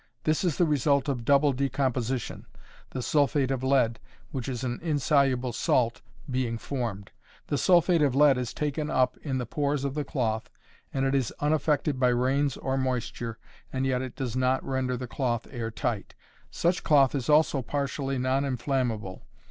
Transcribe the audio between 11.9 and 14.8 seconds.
by rains or moisture, and yet it does not